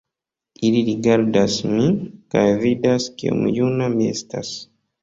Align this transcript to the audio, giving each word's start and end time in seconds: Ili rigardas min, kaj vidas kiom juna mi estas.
Ili 0.69 0.79
rigardas 0.87 1.59
min, 1.75 1.93
kaj 2.35 2.45
vidas 2.65 3.07
kiom 3.21 3.47
juna 3.61 3.95
mi 3.99 4.15
estas. 4.17 4.57